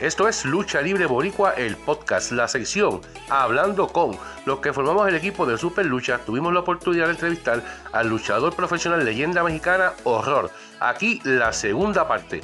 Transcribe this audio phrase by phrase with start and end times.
[0.00, 5.14] Esto es Lucha Libre Boricua, el podcast, la sección Hablando con los que formamos el
[5.14, 6.18] equipo de Super Lucha.
[6.24, 10.50] Tuvimos la oportunidad de entrevistar al luchador profesional leyenda mexicana Horror.
[10.80, 12.40] Aquí la segunda parte.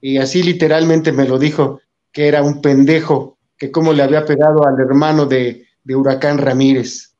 [0.00, 1.80] Y así literalmente me lo dijo,
[2.10, 7.14] que era un pendejo, que como le había pegado al hermano de, de Huracán Ramírez.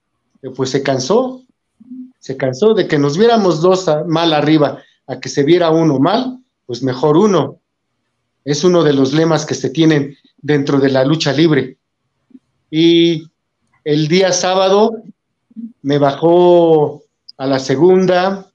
[0.57, 1.45] Pues se cansó,
[2.19, 6.41] se cansó de que nos viéramos dos mal arriba, a que se viera uno mal,
[6.67, 7.60] pues mejor uno.
[8.45, 11.77] Es uno de los lemas que se tienen dentro de la lucha libre.
[12.71, 13.25] Y
[13.85, 15.03] el día sábado
[15.83, 17.03] me bajó
[17.37, 18.51] a la segunda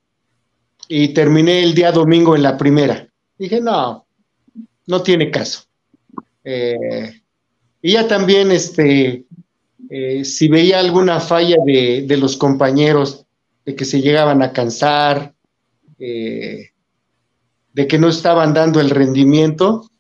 [0.88, 3.08] y terminé el día domingo en la primera.
[3.38, 4.06] Dije, no,
[4.86, 5.64] no tiene caso.
[6.44, 7.22] Eh,
[7.82, 9.26] y ya también, este,
[9.90, 13.26] eh, si veía alguna falla de, de, los compañeros,
[13.66, 15.34] de que se llegaban a cansar,
[16.00, 16.72] eh,
[17.76, 19.92] de que no estaban dando el rendimiento,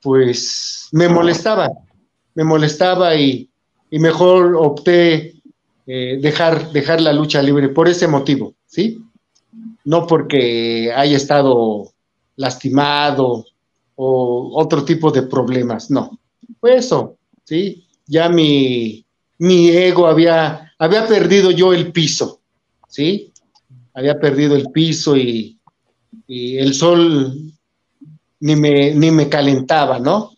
[0.00, 1.68] pues me molestaba,
[2.36, 3.50] me molestaba y,
[3.90, 5.34] mejor opté
[5.88, 9.02] eh, dejar, dejar la lucha libre por ese motivo, ¿sí?
[9.84, 11.90] No porque haya estado
[12.36, 13.44] lastimado
[13.96, 16.16] o otro tipo de problemas, no.
[16.60, 17.88] Fue eso, ¿sí?
[18.06, 19.04] Ya mi,
[19.38, 22.38] mi ego había, había perdido yo el piso,
[22.86, 23.32] ¿sí?
[23.94, 25.59] Había perdido el piso y,
[26.30, 27.34] y el sol
[28.38, 30.30] ni me, ni me calentaba, ¿no?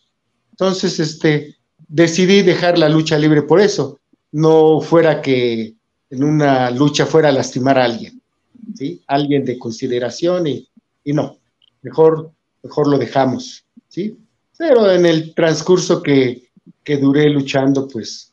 [0.52, 4.00] Entonces, este, decidí dejar la lucha libre por eso,
[4.32, 5.74] no fuera que
[6.08, 8.22] en una lucha fuera a lastimar a alguien,
[8.74, 9.02] ¿sí?
[9.06, 10.66] Alguien de consideración y,
[11.04, 11.36] y no,
[11.82, 12.32] mejor,
[12.62, 14.16] mejor lo dejamos, ¿sí?
[14.56, 16.48] Pero en el transcurso que,
[16.82, 18.32] que duré luchando, pues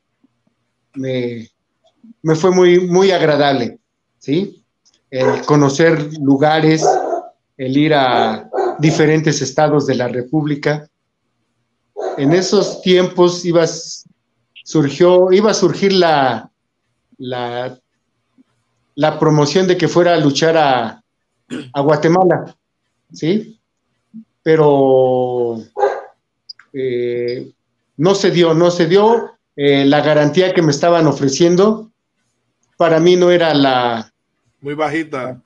[0.93, 1.49] me,
[2.21, 3.79] me, fue muy, muy agradable,
[4.17, 4.63] ¿sí?
[5.11, 6.85] El conocer lugares,
[7.59, 10.89] el ir a diferentes estados de la República.
[12.17, 14.05] En esos tiempos ibas,
[14.63, 16.49] surgió, iba a surgir la,
[17.17, 17.77] la,
[18.95, 21.03] la promoción de que fuera a luchar a,
[21.73, 22.55] a Guatemala,
[23.11, 23.59] ¿sí?
[24.41, 25.57] Pero
[26.71, 27.51] eh,
[27.97, 29.31] no se dio, no se dio.
[29.57, 31.91] Eh, la garantía que me estaban ofreciendo
[32.77, 34.13] para mí no era la...
[34.61, 35.41] Muy bajita.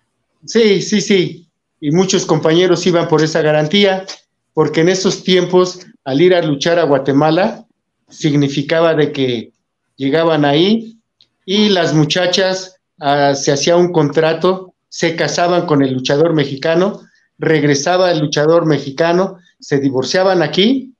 [0.45, 1.43] Sí, sí, sí
[1.83, 4.05] y muchos compañeros iban por esa garantía,
[4.53, 7.65] porque en esos tiempos, al ir a luchar a Guatemala,
[8.07, 9.51] significaba de que
[9.97, 10.97] llegaban ahí
[11.45, 17.01] y las muchachas uh, se hacía un contrato, se casaban con el luchador mexicano,
[17.37, 20.93] regresaba el luchador mexicano, se divorciaban aquí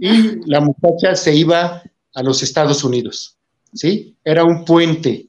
[0.00, 1.84] y la muchacha se iba
[2.16, 3.36] a los Estados Unidos,
[3.72, 4.16] ¿sí?
[4.24, 5.28] Era un puente.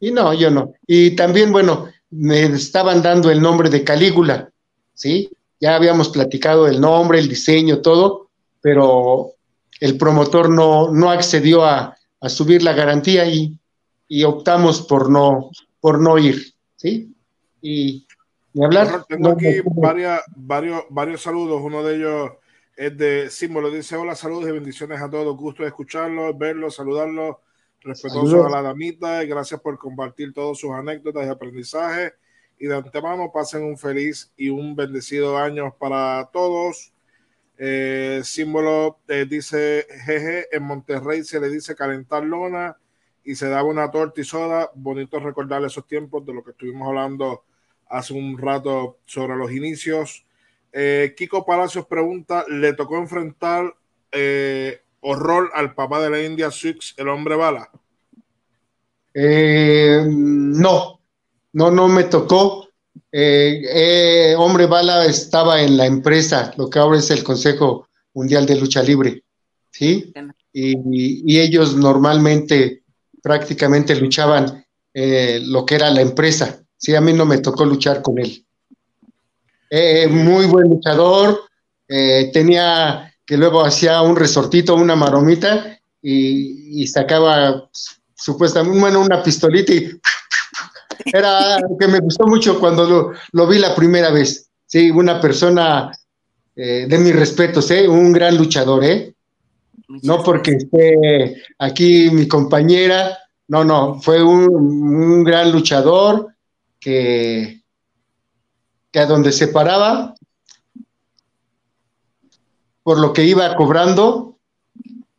[0.00, 0.72] Y no, yo no.
[0.86, 4.50] Y también, bueno, me estaban dando el nombre de Calígula,
[4.94, 5.30] ¿sí?
[5.60, 8.28] Ya habíamos platicado el nombre, el diseño, todo,
[8.60, 9.32] pero
[9.80, 13.58] el promotor no, no accedió a, a subir la garantía y,
[14.08, 17.12] y, optamos por no, por no ir, ¿sí?
[17.60, 18.06] Y,
[18.54, 19.04] y hablar.
[19.08, 22.30] Tengo aquí varias, varios, varios saludos, uno de ellos
[22.76, 27.36] es de Símbolo, dice hola, saludos y bendiciones a todos, gusto de escucharlos, verlos, saludarlos
[27.82, 32.12] respetuoso a la damita gracias por compartir todas sus anécdotas y aprendizajes.
[32.58, 36.92] Y de antemano pasen un feliz y un bendecido año para todos.
[37.56, 42.76] Eh, símbolo eh, dice jeje, en Monterrey se le dice calentar lona
[43.24, 44.70] y se daba una torta y soda.
[44.74, 47.44] Bonito recordar esos tiempos de lo que estuvimos hablando
[47.88, 50.24] hace un rato sobre los inicios.
[50.72, 53.74] Eh, Kiko Palacios pregunta, ¿le tocó enfrentar
[54.12, 57.70] eh, horror al papá de la India Six, el hombre bala?
[59.14, 61.00] Eh, no,
[61.52, 62.68] no, no me tocó.
[63.10, 68.46] Eh, eh, hombre bala estaba en la empresa, lo que ahora es el Consejo Mundial
[68.46, 69.24] de Lucha Libre,
[69.70, 70.12] ¿sí?
[70.52, 72.82] Y, y ellos normalmente
[73.22, 76.60] prácticamente luchaban lo que era la empresa.
[76.76, 78.44] Sí, a mí no me tocó luchar con él.
[80.10, 81.40] muy buen luchador,
[81.86, 87.68] tenía que luego hacía un resortito, una maromita y, y sacaba
[88.14, 90.00] supuestamente, bueno, una pistolita y
[91.12, 94.48] era que me gustó mucho cuando lo, lo vi la primera vez.
[94.64, 95.92] Sí, una persona
[96.56, 97.86] eh, de mis respetos, ¿eh?
[97.86, 99.12] un gran luchador, ¿eh?
[99.88, 106.28] No porque esté aquí mi compañera, no, no, fue un, un gran luchador
[106.80, 107.60] que,
[108.90, 110.14] que a donde se paraba
[112.88, 114.38] por lo que iba cobrando,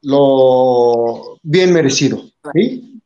[0.01, 2.99] lo bien merecido, ¿sí?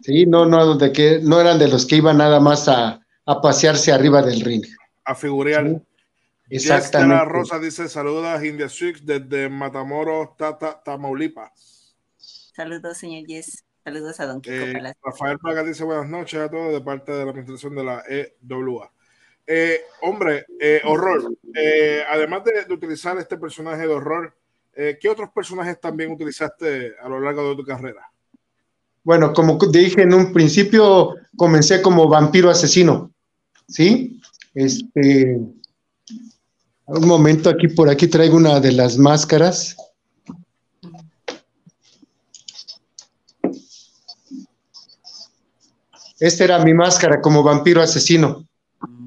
[0.00, 3.40] Sí, no, no, de que, no eran de los que iban nada más a, a
[3.42, 4.64] pasearse arriba del ring.
[5.04, 5.82] A figurear.
[6.48, 7.16] Exactamente.
[7.16, 11.94] La Rosa dice saluda India Six desde Matamoros, Tata, Tamaulipas.
[12.16, 13.62] Saludos, señor Yes.
[13.84, 17.24] Saludos a Don Kiko eh, Rafael Paga dice buenas noches a todos de parte de
[17.26, 18.90] la administración de la EWA.
[19.50, 21.34] Eh, hombre, eh, horror.
[21.54, 24.34] Eh, además de, utilizar este personaje de horror,
[24.74, 28.08] ¿qué otros personajes también utilizaste a lo largo de tu carrera?
[29.02, 33.10] Bueno, como dije en un principio, comencé como vampiro asesino.
[33.66, 34.20] ¿Sí?
[34.54, 35.40] Este.
[36.86, 39.76] Un momento, aquí por aquí traigo una de las máscaras.
[46.20, 48.48] Esta era mi máscara como vampiro asesino.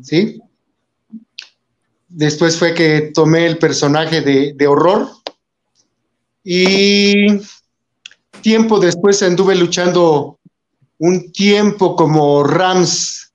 [0.04, 0.42] ¿Sí?
[2.08, 5.08] Después fue que tomé el personaje de, horror
[6.44, 7.40] y
[8.42, 10.40] tiempo después anduve luchando
[10.98, 13.32] un tiempo como Rams,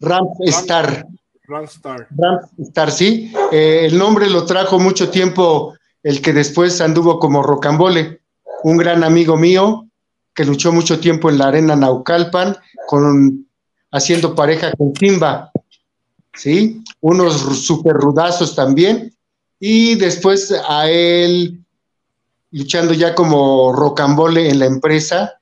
[0.00, 1.06] Rams Star.
[1.44, 2.06] Rams Star.
[2.10, 3.32] Rams Star, sí.
[3.50, 8.20] Eh, el nombre lo trajo mucho tiempo el que después anduvo como Rocambole,
[8.62, 9.88] un gran amigo mío
[10.34, 12.56] que luchó mucho tiempo en la arena Naucalpan
[12.86, 13.48] con
[13.90, 15.50] haciendo pareja con Simba,
[16.38, 16.82] ¿sí?
[17.00, 19.12] Unos super rudazos también.
[19.60, 21.60] Y después a él,
[22.52, 25.40] luchando ya como rocambole en la empresa,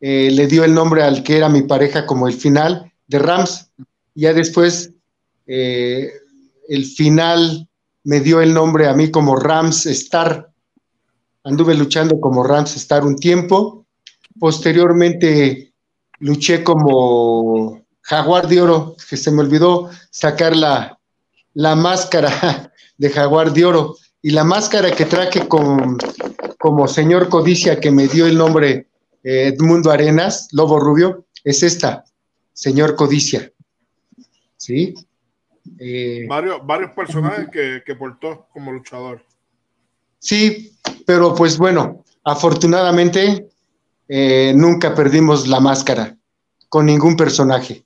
[0.00, 3.70] eh, le dio el nombre al que era mi pareja como el final de Rams.
[4.14, 4.92] Ya después,
[5.46, 6.10] eh,
[6.68, 7.68] el final
[8.04, 10.50] me dio el nombre a mí como Rams Star.
[11.44, 13.84] Anduve luchando como Rams Star un tiempo.
[14.38, 15.72] Posteriormente
[16.18, 20.98] luché como Jaguar de Oro, que se me olvidó sacar la,
[21.54, 23.96] máscara de Jaguar de Oro.
[24.22, 25.96] Y la máscara que traje con,
[26.58, 28.88] como señor Codicia, que me dio el nombre
[29.22, 32.04] eh, Edmundo Arenas, Lobo Rubio, es esta,
[32.52, 33.50] señor Codicia.
[34.56, 34.94] ¿Sí?
[35.78, 39.24] Eh, varios, varios personajes que, que portó como luchador.
[40.18, 40.76] Sí,
[41.06, 43.48] pero pues bueno, afortunadamente
[44.08, 46.16] eh, nunca perdimos la máscara
[46.68, 47.84] con ningún personaje.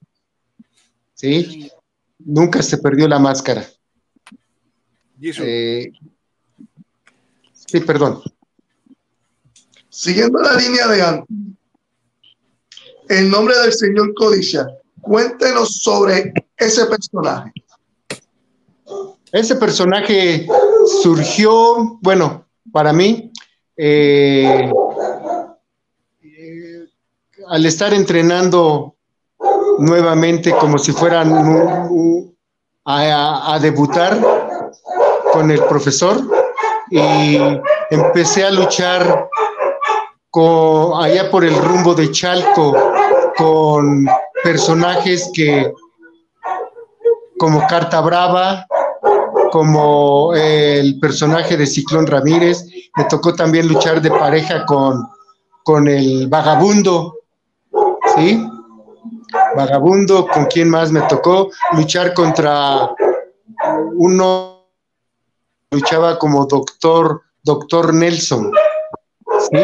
[1.15, 1.71] ¿Sí?
[2.19, 3.67] Nunca se perdió la máscara.
[5.21, 5.91] Eh,
[7.53, 8.23] sí, perdón.
[9.89, 11.37] Siguiendo la línea de antes,
[13.09, 14.67] en nombre del señor Codicia,
[15.01, 17.53] cuéntenos sobre ese personaje.
[19.31, 20.47] Ese personaje
[21.03, 23.33] surgió, bueno, para mí,
[23.77, 24.71] eh,
[27.49, 28.97] al estar entrenando
[29.79, 31.33] nuevamente como si fueran
[32.87, 34.19] a, debutar
[35.33, 36.21] con el profesor
[36.91, 37.39] y
[37.91, 39.29] empecé a luchar
[40.31, 42.75] con, allá por el rumbo de Chalco
[43.37, 44.07] con
[44.43, 45.73] personajes que
[47.39, 48.67] como Carta Brava,
[49.51, 52.65] como el personaje de Ciclón Ramírez,
[52.97, 55.09] me tocó también luchar de pareja con,
[55.65, 57.17] con el vagabundo,
[58.17, 58.47] ¿sí?
[59.57, 61.51] Vagabundo, ¿con quién más me tocó?
[61.73, 62.91] Luchar contra
[63.95, 64.67] uno,
[65.71, 68.53] luchaba como doctor, doctor Nelson,
[69.51, 69.59] ¿sí?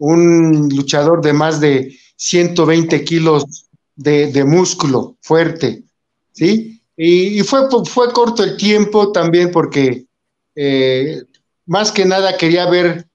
[0.00, 5.84] Un luchador de más de 120 kilos de, músculo fuerte,
[6.32, 6.82] ¿sí?
[6.96, 10.06] Y, fue, fue corto el tiempo también porque
[10.54, 11.22] eh,
[11.66, 13.08] más que nada quería ver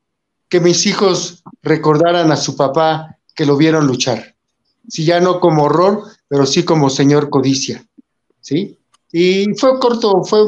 [0.49, 4.34] que mis hijos recordaran a su papá que lo vieron luchar.
[4.87, 7.85] Si ya no como horror, pero sí como señor codicia.
[8.41, 8.77] ¿Sí?
[9.11, 10.45] Y fue corto, fue,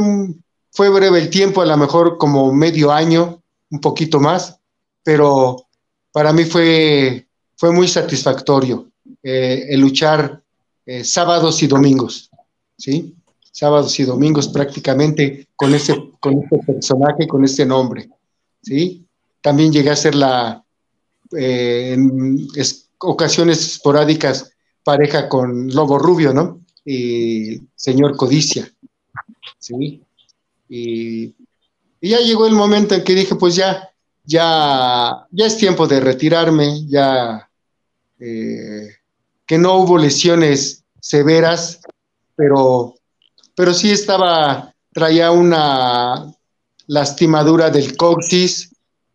[0.71, 4.59] fue breve el tiempo, a lo mejor como medio año, un poquito más,
[5.03, 5.67] pero
[6.11, 8.87] para mí fue, fue muy satisfactorio
[9.23, 10.41] eh, el luchar
[10.85, 12.29] eh, sábados y domingos,
[12.77, 13.15] ¿sí?
[13.51, 18.09] Sábados y domingos prácticamente con ese, con ese personaje, con ese nombre,
[18.61, 19.05] ¿sí?
[19.41, 20.63] También llegué a ser la,
[21.35, 21.97] eh,
[22.99, 24.51] ocasiones esporádicas
[24.83, 26.61] pareja con Lobo Rubio, ¿no?
[26.85, 28.71] Y señor Codicia,
[29.59, 30.01] ¿sí?
[30.69, 31.35] Y,
[31.99, 33.89] ya llegó el momento en que dije, pues ya,
[34.23, 37.49] ya, ya es tiempo de retirarme, ya
[38.19, 38.95] eh,
[39.45, 41.81] que no hubo lesiones severas,
[42.35, 42.95] pero,
[43.55, 46.33] pero sí estaba, traía una
[46.85, 48.73] lastimadura del coxis,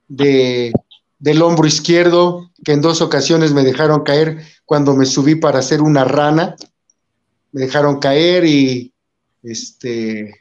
[0.09, 0.73] de,
[1.23, 5.81] del hombro izquierdo, que en dos ocasiones me dejaron caer cuando me subí para hacer
[5.81, 6.57] una rana.
[7.53, 8.93] Me dejaron caer y
[9.43, 10.35] este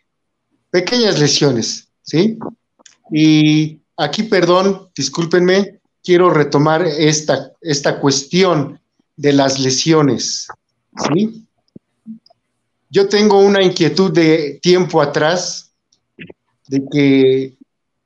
[0.71, 2.39] pequeñas lesiones, ¿sí?
[3.11, 8.79] Y aquí, perdón, discúlpenme, quiero retomar esta, esta cuestión
[9.15, 10.47] de las lesiones,
[11.13, 11.45] ¿sí?
[12.91, 15.71] yo tengo una inquietud de tiempo atrás,
[16.67, 17.57] de que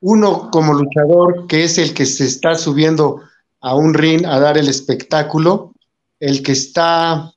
[0.02, 3.22] uno como luchador, que es el que se está subiendo
[3.62, 5.74] a un ring a dar el espectáculo,
[6.20, 7.34] el que está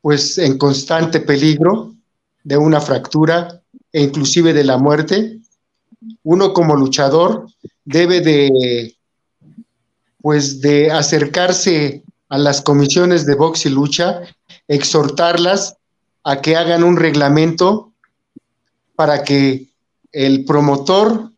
[0.00, 1.94] pues en constante peligro
[2.44, 3.60] de una fractura
[3.92, 5.40] e inclusive de la muerte,
[6.22, 7.48] uno como luchador
[7.84, 8.94] debe de
[10.20, 14.22] pues de acercarse a las comisiones de box y lucha,
[14.66, 15.76] exhortarlas
[16.24, 17.92] a que hagan un reglamento
[18.96, 19.68] para que
[20.10, 21.30] el promotor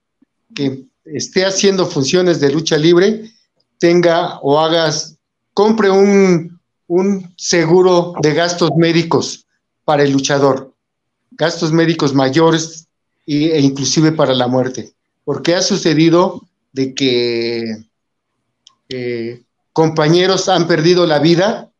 [0.58, 3.30] que esté haciendo funciones de lucha libre
[3.78, 5.16] tenga o hagas,
[5.54, 9.46] compre un, un seguro de gastos médicos
[9.84, 10.74] para el luchador,
[11.30, 12.88] gastos médicos mayores
[13.24, 14.92] e inclusive para la muerte,
[15.24, 17.84] porque ha sucedido de que
[18.88, 21.70] eh, compañeros han perdido la vida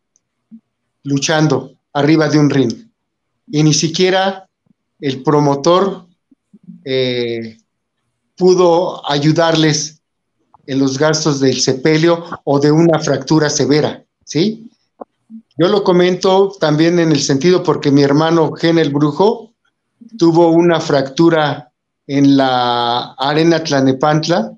[1.02, 2.72] luchando arriba de un ring.
[3.50, 4.48] Y ni siquiera
[5.00, 6.06] el promotor
[6.84, 7.58] eh,
[8.38, 10.00] pudo ayudarles
[10.66, 14.70] en los gastos del sepelio o de una fractura severa, ¿sí?
[15.58, 19.52] Yo lo comento también en el sentido porque mi hermano Genel Brujo
[20.16, 21.72] tuvo una fractura
[22.06, 24.52] en la arena Tlanepantla,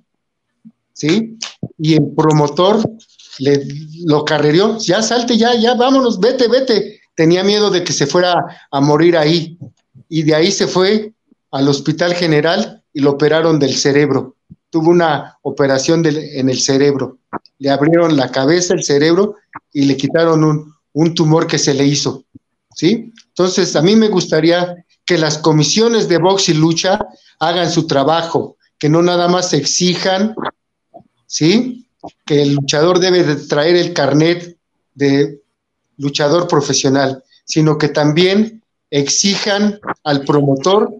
[0.92, 1.38] ¿sí?
[1.78, 2.82] Y el promotor
[4.04, 7.00] lo carrerió, ya salte, ya, ya, vámonos, vete, vete.
[7.14, 8.34] Tenía miedo de que se fuera
[8.70, 9.58] a morir ahí.
[10.08, 11.12] Y de ahí se fue
[11.50, 14.36] al Hospital General y lo operaron del cerebro.
[14.70, 17.18] Tuvo una operación en el cerebro.
[17.58, 19.36] Le abrieron la cabeza, el cerebro
[19.72, 22.24] y le quitaron un, un tumor que se le hizo.
[22.74, 23.12] ¿Sí?
[23.28, 27.00] Entonces, a mí me gustaría que las comisiones de box y lucha
[27.40, 30.34] hagan su trabajo, que no nada más exijan,
[31.26, 31.86] ¿sí?
[32.24, 34.56] Que el luchador debe de traer el carnet
[34.94, 35.40] de
[35.96, 40.94] luchador profesional, sino que también exijan al promotor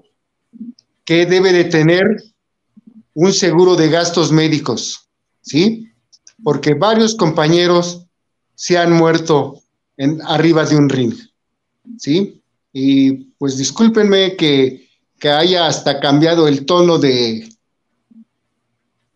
[1.11, 2.23] que debe de tener
[3.15, 5.09] un seguro de gastos médicos,
[5.41, 5.91] ¿sí?
[6.41, 8.07] Porque varios compañeros
[8.55, 9.61] se han muerto
[9.97, 11.13] en, arriba de un ring,
[11.99, 12.41] ¿sí?
[12.73, 14.89] Y pues discúlpenme que,
[15.25, 17.49] haya hasta cambiado el tono de,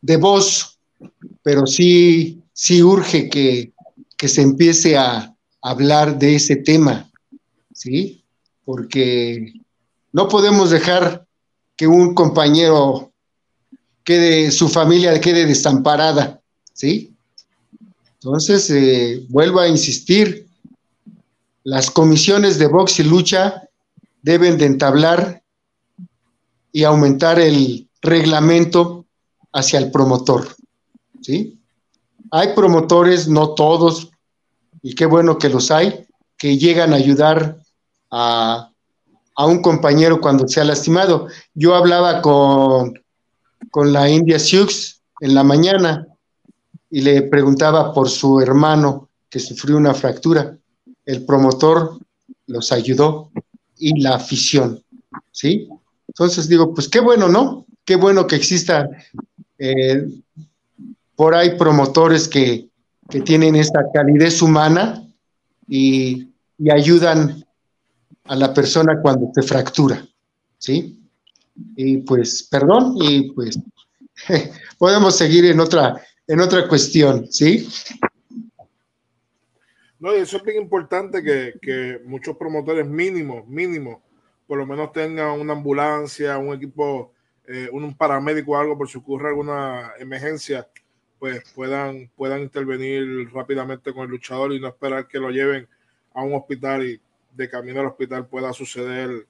[0.00, 0.80] de voz,
[1.44, 3.72] pero sí, sí urge que,
[4.16, 5.32] que se empiece a
[5.62, 7.08] hablar de ese tema,
[7.72, 8.24] ¿sí?
[8.64, 9.52] Porque
[10.10, 11.23] no podemos dejar
[11.76, 13.12] que un compañero
[14.04, 16.40] quede, su familia quede desamparada,
[16.72, 17.14] ¿sí?
[18.14, 20.46] Entonces, eh, vuelvo a insistir,
[21.64, 23.68] las comisiones de box y lucha
[24.22, 25.42] deben de entablar
[26.72, 29.06] y aumentar el reglamento
[29.52, 30.54] hacia el promotor,
[31.22, 31.58] ¿sí?
[32.30, 34.10] Hay promotores, no todos,
[34.82, 37.58] y qué bueno que los hay, que llegan a ayudar
[38.10, 38.70] a
[39.36, 41.28] a un compañero cuando se ha lastimado.
[41.54, 42.94] Yo hablaba con,
[43.70, 46.06] con la India Sioux en la mañana
[46.90, 50.56] y le preguntaba por su hermano que sufrió una fractura.
[51.04, 51.98] El promotor
[52.46, 53.30] los ayudó
[53.76, 54.82] y la afición,
[55.32, 55.68] ¿sí?
[56.06, 57.66] Entonces digo, pues qué bueno, ¿no?
[57.84, 58.90] Qué bueno que existan
[59.58, 60.06] eh,
[61.16, 62.68] por ahí promotores que,
[63.08, 65.02] que, tienen esta calidez humana
[65.68, 67.44] y, y ayudan
[68.24, 70.06] a la persona cuando te fractura,
[70.58, 71.00] ¿sí?
[71.76, 73.58] Y pues, perdón, y pues
[74.78, 77.68] podemos seguir en otra, en otra cuestión, ¿sí?
[79.98, 83.98] No, y eso es bien importante que, que muchos promotores mínimos, mínimos,
[84.46, 87.12] por lo menos tengan una ambulancia, un equipo,
[87.46, 90.68] eh, un paramédico o algo por si ocurre alguna emergencia,
[91.18, 95.66] pues puedan, puedan intervenir rápidamente con el luchador y no esperar que lo lleven
[96.12, 97.00] a un hospital y
[97.34, 99.26] de camino al hospital pueda suceder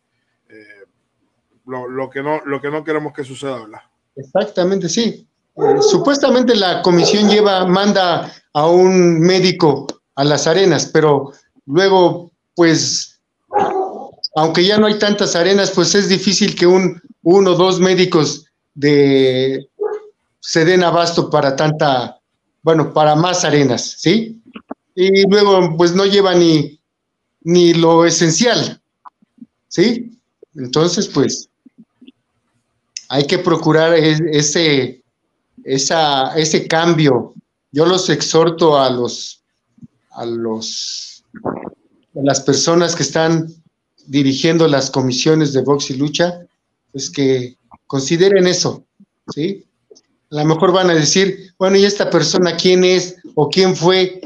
[0.48, 0.84] eh,
[1.66, 3.80] lo, que no, lo que no queremos que suceda, ¿verdad?
[4.16, 5.26] Exactamente, sí.
[5.56, 11.32] Eh, supuestamente la comisión lleva, manda a un médico a las arenas, pero
[11.66, 13.20] luego, pues,
[14.36, 18.46] aunque ya no hay tantas arenas, pues es difícil que un uno o dos médicos
[18.74, 19.68] de
[20.40, 22.20] se den abasto para tanta,
[22.62, 24.42] bueno, para más arenas, ¿sí?
[24.94, 26.78] Y luego, pues no lleva ni
[27.44, 28.80] ni lo esencial.
[29.68, 30.18] ¿Sí?
[30.56, 31.48] Entonces, pues,
[33.08, 35.02] hay que procurar ese,
[35.62, 37.34] esa, ese cambio.
[37.70, 39.42] Yo los exhorto a los,
[40.10, 43.48] a los, a las personas que están
[44.06, 46.40] dirigiendo las comisiones de box y lucha,
[46.92, 48.84] pues que consideren eso,
[49.32, 49.64] ¿sí?
[50.30, 54.20] A lo mejor van a decir, bueno, ¿y esta persona quién es o quién fue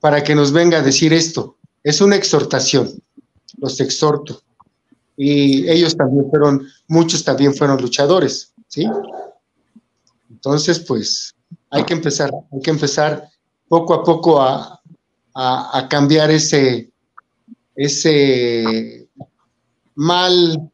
[0.00, 1.56] para que nos venga a decir esto?
[1.82, 3.02] Es una exhortación,
[3.58, 4.42] los exhorto,
[5.16, 8.86] y ellos también fueron, muchos también fueron luchadores, ¿sí?
[10.30, 11.34] Entonces, pues
[11.70, 13.28] hay que empezar, hay que empezar
[13.68, 14.80] poco a poco a,
[15.34, 16.90] a cambiar ese,
[17.74, 19.08] ese
[19.94, 20.70] mal,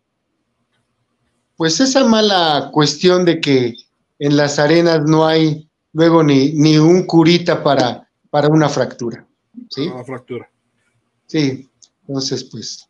[1.56, 3.74] pues esa mala cuestión de que
[4.18, 9.26] en las arenas no hay luego ni, ni un curita para, para una fractura.
[9.70, 9.88] ¿sí?
[9.88, 10.50] Una fractura.
[11.28, 11.68] Sí,
[12.06, 12.86] entonces pues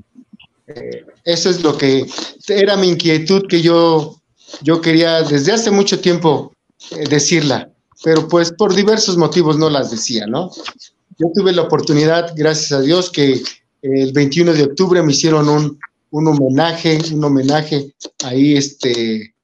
[0.69, 2.07] eh, eso es lo que
[2.49, 4.21] era mi inquietud que yo,
[4.63, 6.53] yo quería desde hace mucho tiempo
[6.93, 7.71] eh, decirla,
[8.05, 10.51] pero pues por diversos motivos no las decía, ¿no?
[11.19, 13.43] Yo tuve la oportunidad, gracias a Dios, que
[13.83, 15.79] el 21 de octubre me hicieron un,
[16.11, 17.93] un homenaje, un homenaje
[18.25, 19.35] ahí, este,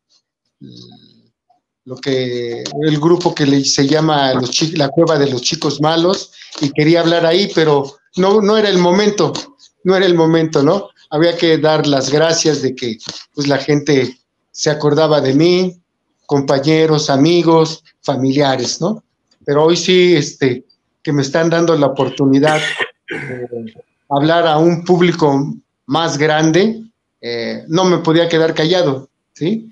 [1.84, 4.34] lo que, el grupo que se llama
[4.74, 8.78] La Cueva de los Chicos Malos, y quería hablar ahí, pero no, no era el
[8.78, 9.32] momento,
[9.84, 10.88] no era el momento, ¿no?
[11.10, 12.98] Había que dar las gracias de que
[13.34, 14.18] pues la gente
[14.50, 15.80] se acordaba de mí,
[16.26, 19.02] compañeros, amigos, familiares, ¿no?
[19.44, 20.64] Pero hoy sí, este,
[21.02, 22.60] que me están dando la oportunidad
[23.08, 23.74] de
[24.08, 25.54] hablar a un público
[25.86, 26.82] más grande,
[27.20, 29.70] eh, no me podía quedar callado, ¿sí?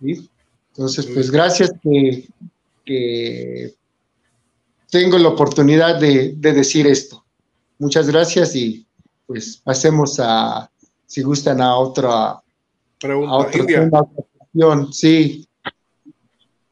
[0.00, 3.74] Entonces, pues gracias que,
[4.90, 7.24] tengo la oportunidad de, decir esto.
[7.78, 8.86] Muchas gracias y
[9.26, 10.70] pues pasemos a,
[11.06, 12.42] si gustan, a otra
[12.98, 13.32] pregunta.
[13.32, 15.48] A otra Sí.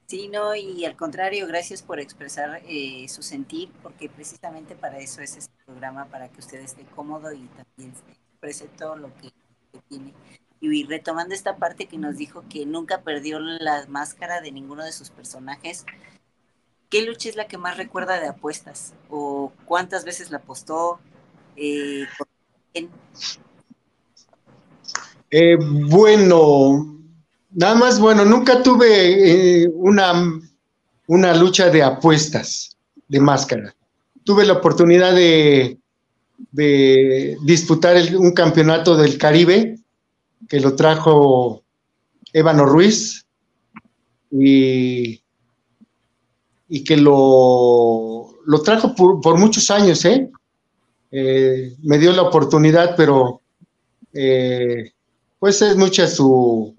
[0.06, 5.20] Sí, no, y al contrario, gracias por expresar eh, su sentir, porque precisamente para eso
[5.20, 7.92] es este programa, para que usted esté cómodo y también
[8.30, 9.32] exprese todo lo que,
[9.88, 10.14] tiene.
[10.60, 14.92] Y retomando esta parte que nos dijo que nunca perdió la máscara de ninguno de
[14.92, 15.84] sus personajes,
[16.96, 18.94] ¿qué lucha es la que más recuerda de apuestas?
[19.10, 20.98] ¿O cuántas veces la apostó?
[21.54, 22.06] Eh,
[25.30, 26.96] eh, bueno,
[27.52, 30.40] Nada más, bueno, nunca tuve eh, una,
[31.06, 32.76] una lucha de apuestas
[33.08, 33.74] de máscara.
[34.24, 35.78] Tuve la oportunidad de,
[37.44, 39.78] disputar un campeonato del Caribe
[40.48, 41.62] que lo trajo
[42.32, 43.24] Ébano Ruiz
[44.30, 45.22] y,
[46.84, 50.30] que lo, lo trajo por, muchos años, ¿eh?
[51.10, 51.76] ¿eh?
[51.82, 53.40] Me dio la oportunidad, pero
[54.12, 54.92] eh,
[55.38, 56.74] pues es mucha su,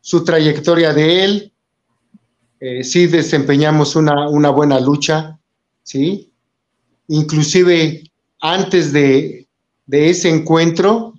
[0.00, 1.52] su trayectoria de él.
[2.60, 5.38] Eh, sí desempeñamos una, buena lucha,
[5.82, 6.30] ¿sí?
[7.08, 8.04] Inclusive
[8.40, 9.48] antes de,
[9.90, 11.14] ese encuentro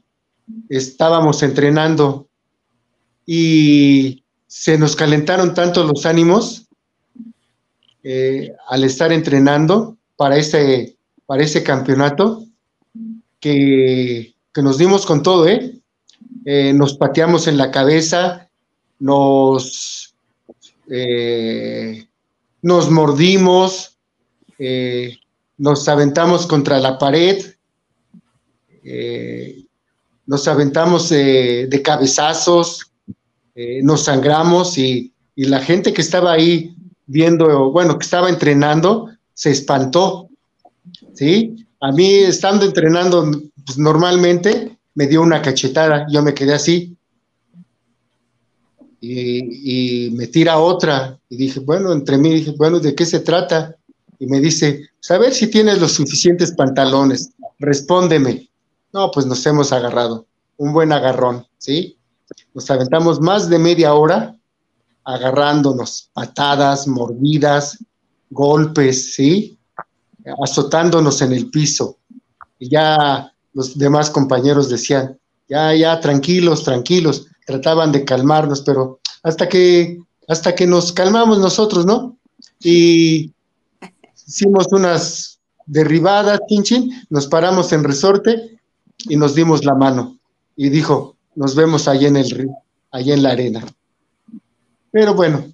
[0.69, 2.27] estábamos entrenando
[3.25, 6.60] y se nos calentaron tanto los ánimos
[8.03, 12.45] eh, al estar entrenando para ese, para ese campeonato
[13.39, 15.79] que, nos dimos con todo, ¿eh?
[16.45, 16.73] ¿eh?
[16.73, 18.49] Nos pateamos en la cabeza,
[18.99, 20.15] nos,
[20.89, 22.07] eh,
[22.61, 23.97] nos mordimos,
[25.57, 27.43] nos aventamos contra la pared,
[30.25, 32.91] nos aventamos de cabezazos,
[33.55, 36.75] nos sangramos y, la gente que estaba ahí
[37.11, 40.29] viendo, bueno, que estaba entrenando, se espantó,
[41.13, 41.65] ¿sí?
[41.81, 43.29] A mí, estando entrenando
[43.65, 46.95] pues, normalmente, me dio una cachetada, yo me quedé así,
[49.01, 51.19] y, me tira otra.
[51.27, 53.75] Y dije, bueno, entre mí dije, bueno, ¿de qué se trata?
[54.19, 58.49] Y me dice, saber pues, si tienes los suficientes pantalones, respóndeme.
[58.93, 61.97] No, pues nos hemos agarrado, un buen agarrón, ¿sí?
[62.53, 64.37] Nos aventamos más de media hora
[65.13, 67.77] agarrándonos, patadas, mordidas,
[68.29, 69.57] golpes, ¿sí?
[70.43, 71.97] Azotándonos en el piso.
[72.59, 75.17] Y ya los demás compañeros decían,
[75.49, 81.85] ya, ya, tranquilos, tranquilos trataban de calmarnos, pero hasta que, hasta que nos calmamos nosotros,
[81.85, 82.17] ¿no?
[82.59, 83.33] Y
[84.27, 88.59] hicimos unas derribadas, chin, nos paramos en resorte
[89.09, 90.17] y nos dimos la mano.
[90.55, 92.57] Y dijo, nos vemos allá en el río,
[92.91, 93.65] allá en la arena.
[94.91, 95.45] Pero bueno,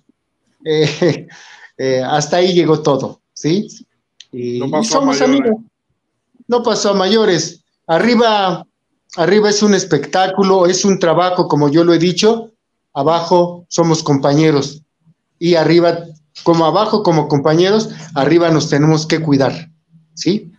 [0.65, 1.27] eh,
[1.77, 3.67] eh, hasta ahí llegó todo, ¿sí?
[4.31, 5.55] Y, no somos amigos.
[6.47, 7.61] No pasó a mayores.
[7.87, 8.65] Arriba
[9.17, 12.51] Arriba es un espectáculo, es un trabajo, como yo lo he dicho.
[12.93, 14.83] Abajo somos compañeros.
[15.39, 15.99] Y arriba,
[16.43, 19.71] como abajo, como compañeros, arriba nos tenemos que cuidar.
[20.13, 20.51] ¿Sí?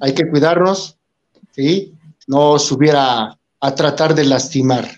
[0.00, 0.96] Hay que cuidarnos.
[1.52, 1.94] ¿Sí?
[2.26, 3.38] No subir a,
[3.76, 4.88] tratar de lastimar.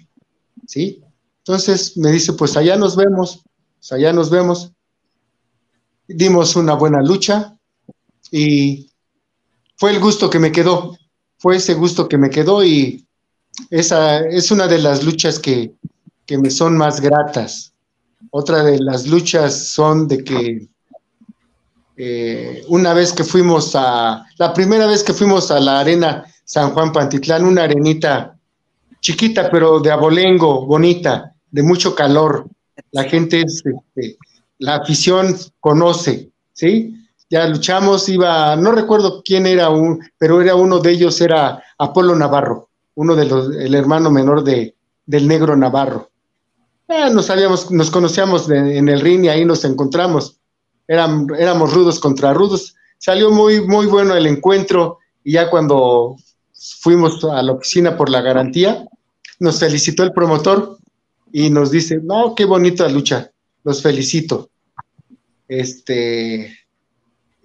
[0.67, 1.03] ¿Sí?
[1.47, 3.43] Entonces me dice, pues allá nos vemos.
[3.79, 4.73] Pues allá nos vemos.
[6.09, 7.57] Dimos una buena lucha
[8.31, 8.91] y
[9.77, 10.97] fue el gusto que me quedó
[11.39, 13.03] fue ese gusto que me quedó y,
[13.71, 15.73] esa es una de las luchas que,
[16.27, 17.73] que me son más gratas.
[18.31, 20.69] Otra de las luchas son de que
[21.97, 26.73] eh, una vez que fuimos a, la primera vez que fuimos a la arena San
[26.73, 28.37] Juan Pantitlán, una arenita
[29.01, 32.47] chiquita, pero de abolengo, bonita, de mucho calor.
[32.93, 34.19] La gente, este,
[34.59, 36.95] la afición conoce, ¿sí?
[37.29, 42.15] Ya luchamos, iba, no recuerdo quién era, un, pero era uno de ellos, era Apolo
[42.15, 46.11] Navarro, uno de los, el hermano menor de, del negro Navarro.
[46.89, 50.39] Eh, nos sabíamos, nos conocíamos en el ring y ahí nos encontramos.
[50.87, 52.77] éramos rudos contra rudos.
[52.99, 56.17] Salió muy, muy bueno el encuentro y ya cuando
[56.81, 58.87] fuimos a la oficina por la garantía,
[59.41, 60.79] nos felicitó el promotor
[61.33, 63.31] y nos dice, no, qué bonita lucha,
[63.65, 64.51] los felicito.
[65.49, 66.57] Este,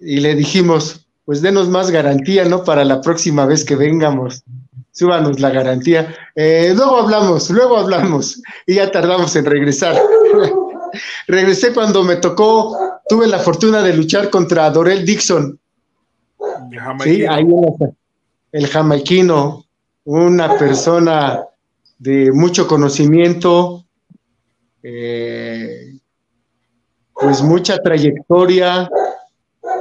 [0.00, 2.64] y le dijimos, pues denos más garantía, ¿no?
[2.64, 4.44] Para la próxima vez que vengamos
[4.92, 6.14] súbanos la garantía.
[6.34, 8.40] Eh, luego hablamos, luego hablamos.
[8.66, 10.00] Y ya tardamos en regresar.
[11.26, 12.76] Regresé cuando me tocó,
[13.08, 15.58] tuve la fortuna de luchar contra Dorel Dixon.
[17.02, 17.46] Sí, ahí
[18.52, 19.64] el jamaiquino,
[20.04, 21.42] una persona
[22.02, 23.84] de mucho conocimiento,
[24.82, 26.00] eh,
[27.14, 28.90] pues mucha trayectoria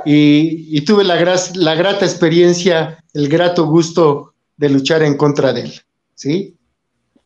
[0.06, 1.16] y, tuve la,
[1.56, 5.74] la grata experiencia, el grato gusto de luchar en contra de él,
[6.14, 6.56] ¿sí?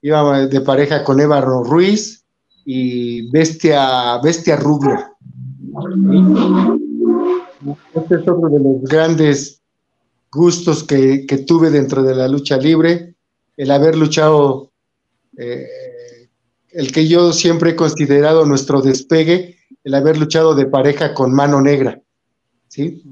[0.01, 2.23] Iba de pareja con Eva Ruiz
[2.63, 4.95] y Bestia, Bestia Rubio.
[7.93, 9.62] Este es otro de los grandes
[10.31, 13.15] gustos que, tuve dentro de la lucha libre,
[13.58, 14.71] el haber luchado,
[15.38, 16.30] eh,
[16.69, 21.62] el que yo siempre he considerado nuestro despegue, el haber luchado de pareja con mano
[21.62, 22.02] negra,
[22.67, 23.04] ¿sí?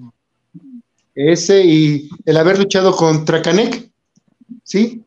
[1.16, 3.90] Ese y el haber luchado contra Canek,
[4.64, 5.04] ¿sí?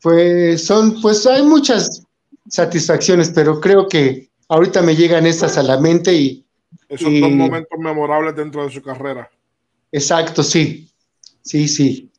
[0.00, 2.04] Pues son, pues hay muchas
[2.48, 6.44] satisfacciones, pero creo que ahorita me llegan estas a la mente y...
[6.88, 9.30] Esos son momentos memorables dentro de su carrera.
[9.90, 10.90] Exacto, sí,
[11.42, 12.11] sí, sí.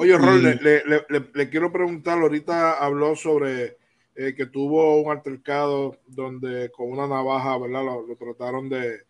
[0.00, 3.78] Oye, Rol, le, quiero preguntar, ahorita habló sobre
[4.14, 7.82] eh, que tuvo un altercado donde con una navaja, ¿verdad?
[7.82, 9.00] Lo, trataron de,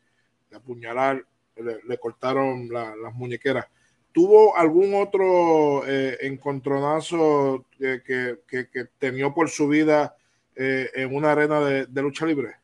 [0.50, 1.22] apuñalar,
[1.56, 3.66] le, cortaron las muñequeras.
[4.12, 8.00] ¿Tuvo algún otro eh, encontronazo que,
[8.48, 10.16] que, temió por su vida
[10.56, 12.54] eh, en una arena de, lucha libre?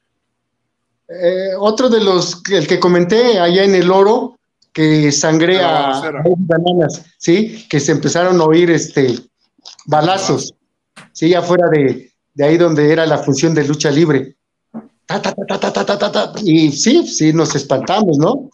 [1.09, 4.39] Eh, otro de los, el que comenté allá en el oro,
[4.75, 6.03] que sangrea
[6.37, 7.67] bananas, ¿sí?
[7.71, 9.19] Que se empezaron a oír este,
[9.87, 10.53] balazos,
[11.13, 11.33] ¿sí?
[11.33, 14.37] Afuera de, de ahí donde era la función de lucha libre.
[16.43, 18.51] y sí, sí, nos espantamos, ¿no?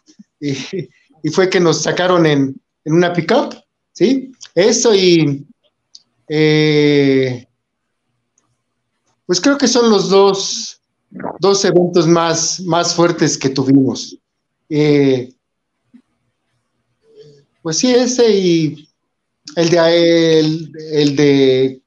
[1.22, 2.54] y fue que nos sacaron en,
[2.85, 3.54] en una pickup,
[3.92, 4.33] ¿sí?
[4.54, 5.46] Eso y
[6.28, 7.46] eh,
[9.26, 10.80] pues creo que son los dos,
[11.40, 14.16] dos eventos más, más fuertes que tuvimos.
[14.68, 15.33] Eh,
[17.62, 18.88] pues sí, ese y
[19.57, 21.81] el de el, el de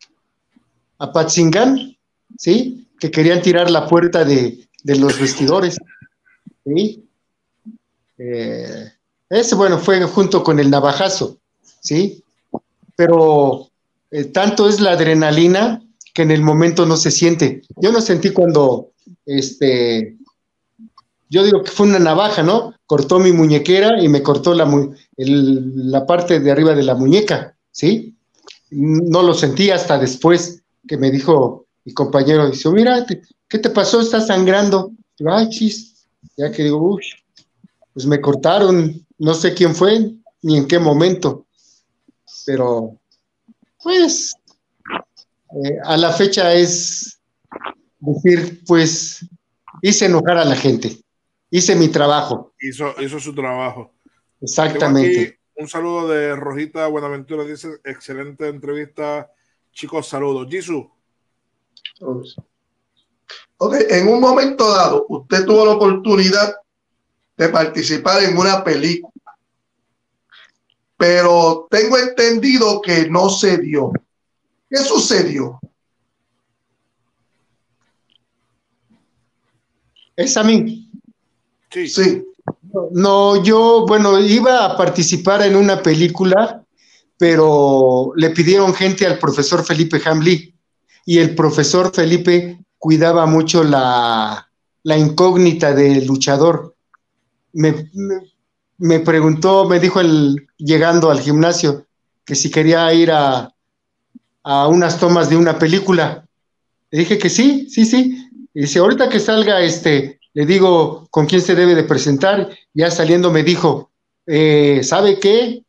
[1.00, 1.98] Apatzingán,
[2.38, 2.88] ¿sí?
[3.00, 5.78] Que querían tirar la puerta de, de los vestidores.
[6.66, 7.04] ¿sí?
[8.18, 8.92] Eh,
[9.30, 11.38] ese, bueno, fue junto con el navajazo,
[11.80, 12.24] ¿sí?
[12.96, 13.70] Pero
[14.12, 15.82] eh, tanto es la adrenalina
[16.14, 17.64] que en el momento no se siente.
[17.78, 18.92] Yo no sentí cuando,
[19.26, 20.18] este,
[21.34, 22.76] yo digo que fue una navaja, ¿no?
[22.86, 28.16] Cortó mi muñequera y me cortó la, parte de arriba de la muñeca, ¿sí?
[28.70, 33.04] No lo sentí hasta después que me dijo mi compañero, dice, mira,
[33.50, 34.00] ¿qué te pasó?
[34.00, 34.92] Estás sangrando.
[35.28, 36.06] ay, chis.
[36.38, 37.04] Ya que digo, uy,
[37.94, 41.48] pues me cortaron, no sé quién fue ni en qué momento,
[42.46, 43.00] pero
[43.82, 44.36] pues
[45.66, 47.20] eh, a la fecha es
[48.00, 49.26] decir, pues
[49.82, 51.03] hice enojar a la gente,
[51.58, 52.54] hice mi trabajo.
[52.60, 53.94] Hizo, hizo su trabajo.
[54.42, 55.40] Exactamente.
[55.56, 59.32] Un saludo de Rojita Buenaventura, dice, excelente entrevista.
[59.72, 60.48] Chicos, saludos.
[60.50, 60.92] Jisoo.
[63.58, 66.56] Ok, en un momento dado, usted tuvo la oportunidad
[67.38, 69.14] de participar en una película
[71.04, 73.92] pero tengo entendido que no se dio.
[74.70, 75.60] ¿Qué sucedió?
[80.16, 80.83] Es a mí.
[81.74, 81.88] Sí.
[81.88, 82.24] sí.
[82.92, 86.64] No, yo, bueno, iba a participar en una película,
[87.18, 90.54] pero le pidieron gente al profesor Felipe Hamley
[91.06, 94.50] y el profesor Felipe cuidaba mucho la,
[94.84, 96.76] la incógnita del luchador.
[97.54, 97.90] me,
[98.78, 101.86] me preguntó, me dijo el llegando al gimnasio
[102.26, 103.54] que si quería ir a,
[104.44, 106.26] a unas tomas de una película.
[106.92, 108.30] Le dije que sí, sí, sí.
[108.54, 112.50] Y dice, ahorita que salga, este, le digo con quién se debe de presentar.
[112.74, 113.92] Ya saliendo me dijo,
[114.26, 115.64] eh, ¿sabe qué?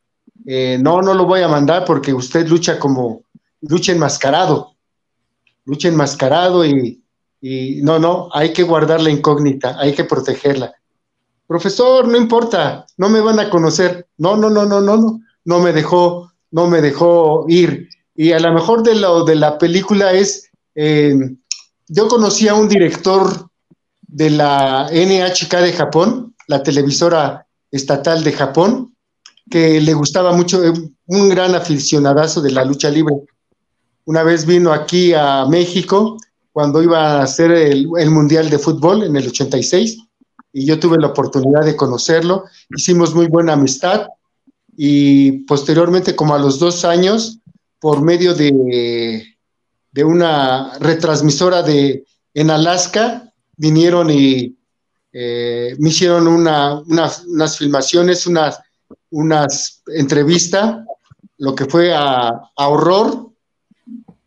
[0.45, 3.23] Eh, no, no lo voy a mandar porque usted lucha como,
[3.61, 4.75] lucha enmascarado,
[5.65, 7.01] lucha enmascarado y,
[7.41, 10.73] y no, no, hay que guardar la incógnita, hay que protegerla.
[11.47, 14.07] Profesor, no importa, no me van a conocer.
[14.17, 17.89] No, no, no, no, no, no, no me dejó, no me dejó ir.
[18.15, 21.15] Y a lo mejor de lo de la película es, eh,
[21.87, 23.49] yo conocí a un director
[24.07, 28.95] de la NHK de Japón, la televisora estatal de Japón,
[29.49, 30.73] que le gustaba mucho, eh,
[31.07, 33.15] un gran aficionadazo de la lucha libre.
[34.05, 36.17] Una vez vino aquí a México
[36.51, 39.97] cuando iba a hacer el, el Mundial de Fútbol en el 86
[40.53, 42.45] y yo tuve la oportunidad de conocerlo.
[42.69, 44.07] Hicimos muy buena amistad
[44.77, 47.39] y posteriormente, como a los dos años,
[47.79, 49.25] por medio de,
[49.91, 54.55] de una retransmisora de, en Alaska, vinieron y
[55.13, 58.59] eh, me hicieron una, unas filmaciones, unas,
[59.11, 60.83] unas entrevistas,
[61.37, 63.29] lo que fue a, Horror,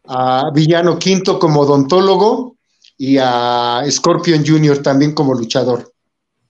[0.06, 2.56] a Villano Quinto como odontólogo
[2.96, 4.78] y a Scorpion Jr.
[4.82, 5.92] también como luchador.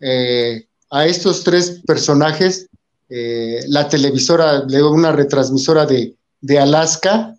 [0.01, 2.69] Eh, a estos tres personajes,
[3.09, 7.35] eh, la televisora, una retransmisora de, de Alaska,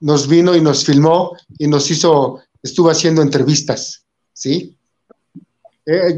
[0.00, 4.76] nos vino y nos filmó y nos hizo, estuvo haciendo entrevistas, ¿sí?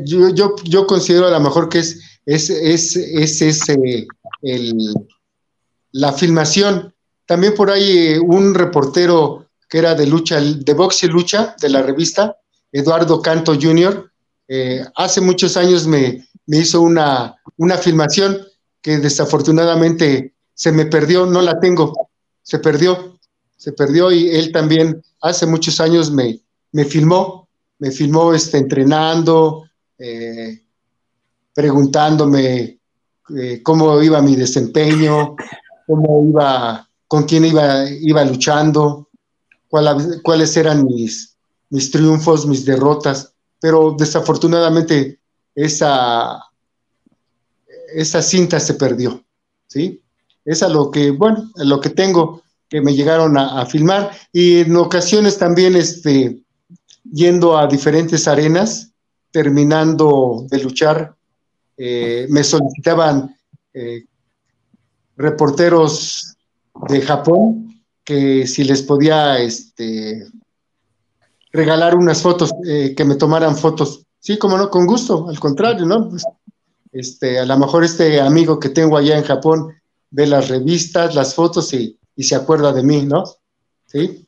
[0.04, 2.96] Yo, yo, yo, considero a lo mejor que es, es, es,
[3.40, 3.68] es,
[4.42, 4.94] el,
[5.92, 6.94] la filmación.
[7.26, 12.36] También por ahí un reportero que era de lucha, de boxe lucha de la revista,
[12.70, 14.10] Eduardo Canto Jr.,
[14.48, 18.38] eh, hace muchos años me, hizo una, una filmación
[18.82, 22.10] que desafortunadamente se me perdió, no la tengo,
[22.42, 23.11] se perdió,
[23.62, 26.40] se perdió y él también hace muchos años me,
[26.72, 27.48] me filmó,
[27.78, 29.64] me filmó este, entrenando,
[29.98, 30.62] eh,
[31.54, 32.78] preguntándome
[33.36, 35.36] eh, cómo iba mi desempeño,
[35.86, 39.08] cómo iba, con quién iba, iba luchando,
[39.68, 41.36] cuáles eran mis,
[41.70, 45.20] mis triunfos, mis derrotas pero desafortunadamente
[45.54, 46.42] esa,
[47.94, 49.24] esa cinta se perdió,
[49.68, 50.02] ¿sí?
[50.44, 52.41] Es lo que, bueno, lo que tengo
[52.72, 56.42] que me llegaron a, filmar y en ocasiones también este,
[57.04, 58.92] yendo a diferentes arenas,
[59.30, 61.14] terminando de luchar,
[61.76, 63.36] eh, me solicitaban
[63.74, 64.06] eh,
[65.18, 66.34] reporteros
[66.88, 70.26] de Japón que si les podía este,
[71.52, 74.06] regalar unas fotos, eh, que me tomaran fotos.
[74.18, 76.08] Sí, como no, con gusto, al contrario, ¿no?
[76.08, 76.24] Pues,
[76.90, 79.74] este, a lo mejor este amigo que tengo allá en Japón
[80.10, 83.24] ve las revistas, las fotos y, se acuerda de mí, ¿no?
[83.86, 84.26] Sí.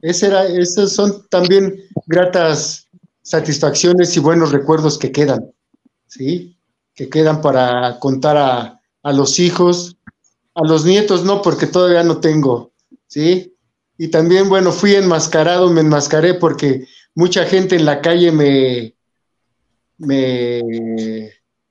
[0.00, 2.88] Ese era, esas son también gratas
[3.22, 5.52] satisfacciones y buenos recuerdos que quedan,
[6.06, 6.56] ¿sí?
[6.94, 9.96] Que quedan para contar a, a los hijos,
[10.54, 12.72] a los nietos no, porque todavía no tengo,
[13.06, 13.54] ¿sí?
[13.98, 18.94] Y también, bueno, fui enmascarado, me enmascaré porque mucha gente en la calle me,
[19.98, 20.62] me,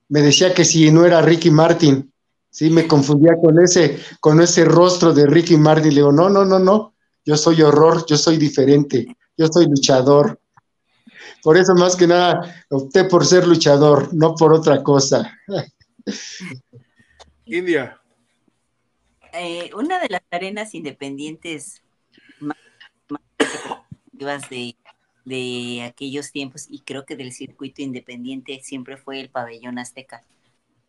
[0.08, 2.11] decía que si no era Ricky Martin,
[2.52, 5.88] sí, me confundía con ese, con ese rostro de Ricky Martin.
[5.88, 10.38] Le digo, no, no, no, no, yo soy horror, yo soy diferente, yo soy luchador.
[11.42, 15.36] Por eso más que nada opté por ser luchador, no por otra cosa.
[17.46, 17.98] India.
[19.32, 21.82] Eh, una de las arenas independientes
[24.50, 24.76] de,
[25.24, 30.22] de aquellos tiempos y creo que del circuito independiente siempre fue el pabellón azteca.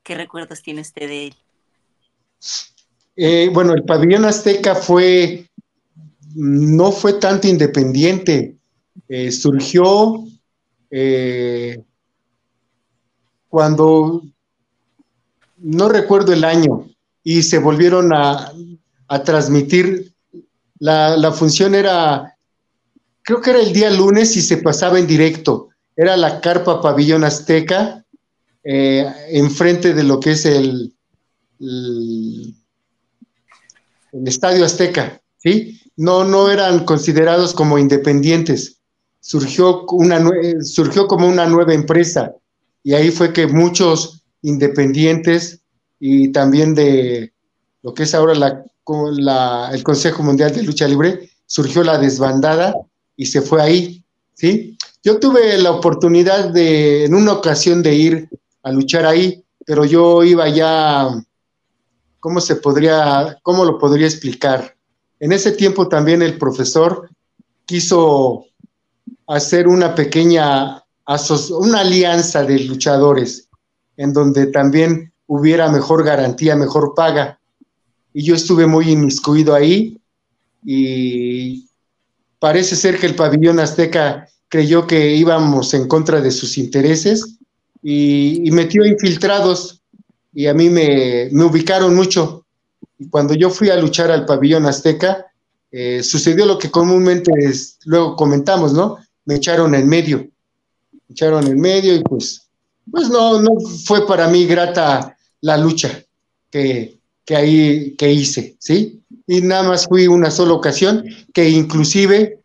[0.03, 1.35] ¿Qué recuerdos tiene usted de él?
[3.15, 5.49] Eh, bueno, el pabellón azteca fue,
[6.35, 8.57] no fue tanto independiente,
[9.07, 10.23] eh, surgió
[10.89, 11.81] eh,
[13.49, 14.23] cuando,
[15.57, 16.89] no recuerdo el año,
[17.23, 18.51] y se volvieron a,
[19.07, 20.13] a transmitir,
[20.79, 22.35] la, la función era
[23.21, 25.69] creo que era el día lunes y se pasaba en directo.
[25.95, 28.03] Era la carpa pabellón azteca,
[28.63, 30.93] enfrente de lo que es el,
[31.63, 32.55] el,
[34.27, 35.79] estadio azteca, ¿sí?
[35.95, 38.79] No, no eran considerados como independientes.
[39.19, 40.21] Surgió, una,
[40.61, 42.33] surgió como una nueva empresa
[42.83, 45.61] y ahí fue que muchos independientes
[45.99, 47.33] y también de
[47.81, 52.75] lo que es ahora la, el Consejo Mundial de Lucha Libre, surgió la desbandada
[53.15, 54.77] y se fue ahí, ¿sí?
[55.03, 58.29] Yo tuve la oportunidad de, en una ocasión, de ir
[58.63, 61.09] a luchar ahí, pero yo iba ya,
[62.23, 64.77] ¿cómo se podría, cómo lo podría explicar?
[65.19, 67.09] en ese tiempo también el profesor
[67.65, 68.45] quiso
[69.27, 70.83] hacer una pequeña
[71.51, 73.47] una alianza de luchadores
[73.95, 77.39] en donde también hubiera mejor garantía, mejor paga.
[78.13, 79.97] Y yo estuve muy inmiscuido ahí
[80.65, 81.69] y
[82.39, 87.37] parece ser que el pabellón azteca creyó que íbamos en contra de sus intereses
[87.81, 89.82] y, metió infiltrados
[90.33, 92.45] y a mí me, ubicaron mucho.
[92.97, 95.27] Y cuando yo fui a luchar al pabellón azteca,
[95.71, 97.31] eh, sucedió lo que comúnmente
[97.85, 98.97] luego comentamos, ¿no?
[99.25, 102.47] Me echaron en medio, me echaron en medio y pues,
[102.91, 106.03] pues no, no fue para mí grata la lucha
[106.51, 109.01] que, que ahí que hice, ¿sí?
[109.25, 112.39] Y nada más fui una sola ocasión que inclusive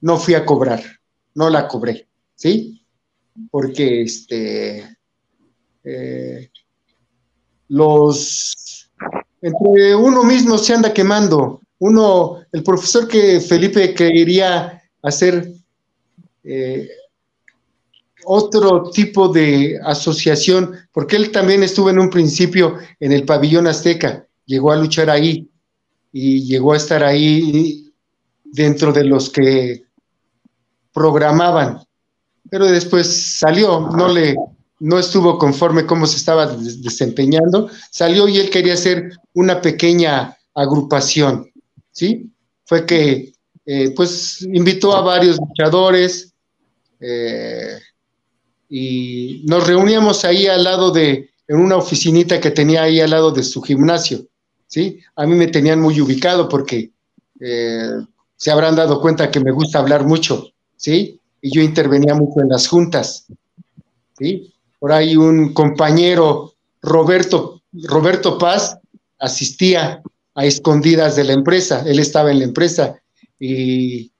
[0.00, 0.82] no fui a cobrar,
[1.34, 2.82] no la cobré, ¿sí?
[3.50, 4.96] Porque este,
[5.84, 6.50] eh,
[7.68, 8.90] los,
[9.42, 15.52] entre uno mismo se anda quemando, uno, el profesor que Felipe quería hacer
[16.44, 16.88] eh,
[18.24, 24.26] otro tipo de asociación, porque él también estuvo en un principio en el pabellón azteca,
[24.46, 25.48] llegó a luchar ahí
[26.12, 27.92] y llegó a estar ahí
[28.44, 29.84] dentro de los que
[30.92, 31.80] programaban,
[32.48, 33.06] pero después
[33.38, 34.34] salió, no le
[34.78, 41.50] no estuvo conforme cómo se estaba desempeñando, salió y él quería hacer una pequeña agrupación,
[41.92, 42.30] ¿sí?
[42.64, 43.32] Fue que,
[43.64, 46.32] eh, pues, invitó a varios luchadores,
[47.00, 47.78] eh,
[48.68, 53.30] y nos reuníamos ahí al lado de, en una oficinita que tenía ahí al lado
[53.30, 54.26] de su gimnasio,
[54.66, 55.00] ¿sí?
[55.14, 56.90] A mí me tenían muy ubicado porque
[57.40, 57.90] eh,
[58.36, 61.20] se habrán dado cuenta que me gusta hablar mucho, ¿sí?
[61.40, 63.26] Y yo intervenía mucho en las juntas,
[64.18, 64.52] ¿sí?
[64.78, 68.78] Por ahí un compañero, Roberto, Roberto Paz,
[69.18, 70.02] asistía
[70.34, 73.00] a escondidas de la empresa, él estaba en la empresa
[73.40, 74.10] y,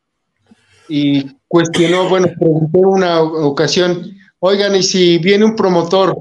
[1.48, 6.16] cuestionó, bueno, pregunté una ocasión, Oigan, y si viene un promotor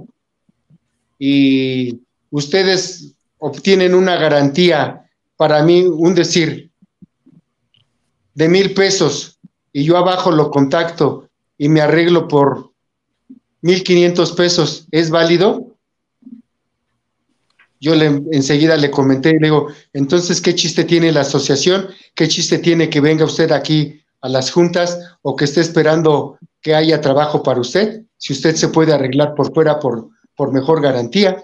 [1.20, 6.72] y ustedes obtienen una garantía, para mí, un decir,
[8.34, 9.38] de mil pesos,
[9.74, 12.72] y yo abajo lo contacto y me arreglo por
[13.66, 15.76] mil quinientos pesos, ¿es válido?
[17.82, 21.88] Yo le, enseguida le comenté y le digo, entonces, ¿qué chiste tiene la asociación?
[22.14, 26.76] ¿Qué chiste tiene que venga usted aquí a las juntas o que esté esperando que
[26.76, 28.06] haya trabajo para usted?
[28.18, 31.44] si usted se puede arreglar por fuera por, por mejor garantía.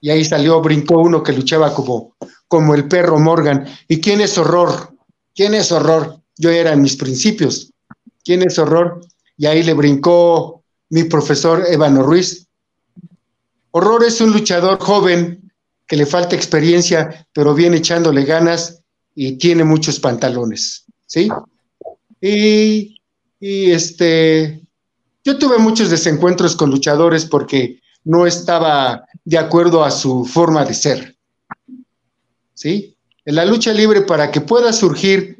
[0.00, 2.14] Y ahí salió, brincó uno que luchaba como,
[2.48, 3.66] como el perro Morgan.
[3.88, 4.94] ¿Y quién es horror?
[5.34, 6.20] ¿Quién es horror?
[6.36, 7.72] Yo era en mis principios.
[8.24, 9.00] ¿Quién es horror?
[9.36, 12.46] Y ahí le brincó mi profesor Ébano Ruiz.
[13.70, 15.52] Horror es un luchador joven
[15.86, 18.82] que le falta experiencia, pero viene echándole ganas
[19.14, 21.28] y tiene muchos pantalones, ¿sí?
[22.20, 23.00] Y,
[23.38, 24.62] y este,
[25.24, 30.74] yo tuve muchos desencuentros con luchadores porque no estaba de acuerdo a su forma de
[30.74, 31.16] ser.
[32.54, 32.96] ¿Sí?
[33.24, 35.38] En la lucha libre, para que pueda surgir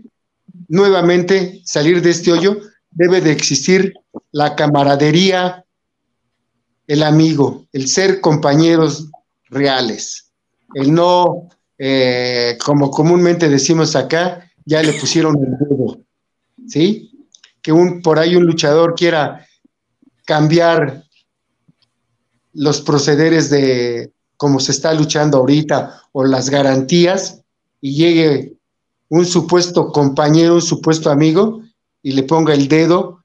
[0.68, 3.94] nuevamente, salir de este hoyo, debe de existir
[4.32, 5.64] la camaradería,
[6.86, 9.10] el amigo, el ser compañeros
[9.48, 10.30] reales,
[10.74, 15.98] el no, eh, como comúnmente decimos acá, ya le pusieron el dedo,
[16.66, 17.10] ¿sí?
[17.62, 19.46] Que un, por ahí un luchador quiera
[20.24, 21.04] cambiar
[22.52, 27.42] los procederes de cómo se está luchando ahorita o las garantías
[27.80, 28.54] y llegue
[29.08, 31.62] un supuesto compañero, un supuesto amigo
[32.06, 33.24] y le ponga el dedo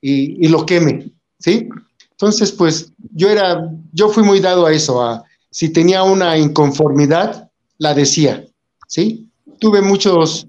[0.00, 1.68] y, lo queme, ¿sí?
[2.12, 7.50] Entonces, pues yo era, yo fui muy dado a eso, a si tenía una inconformidad,
[7.76, 8.46] la decía,
[8.88, 9.28] ¿sí?
[9.60, 10.46] Tuve muchos,